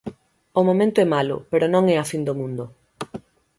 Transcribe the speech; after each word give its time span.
O 0.59 0.61
momento 0.67 0.97
é 1.05 1.07
malo 1.15 1.35
pero 1.51 1.65
non 1.73 1.83
é 1.93 1.95
a 1.99 2.09
fin 2.11 2.21
do 2.27 2.37
mundo. 2.39 2.65